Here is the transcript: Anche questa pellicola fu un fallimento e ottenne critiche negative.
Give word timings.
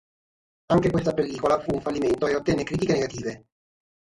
Anche 0.73 0.89
questa 0.89 1.13
pellicola 1.13 1.59
fu 1.59 1.75
un 1.75 1.81
fallimento 1.81 2.25
e 2.25 2.33
ottenne 2.33 2.63
critiche 2.63 2.93
negative. 2.93 3.45